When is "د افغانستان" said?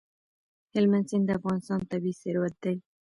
1.27-1.79